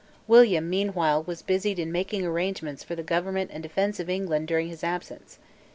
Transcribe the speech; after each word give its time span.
William 0.25 0.67
meanwhile 0.67 1.21
was 1.21 1.43
busied 1.43 1.77
in 1.77 1.91
making 1.91 2.25
arrangements 2.25 2.83
for 2.83 2.95
the 2.95 3.03
government 3.03 3.51
and 3.53 3.61
defence 3.61 3.99
of 3.99 4.09
England 4.09 4.47
during 4.47 4.67
his 4.67 4.83
absence. 4.83 5.37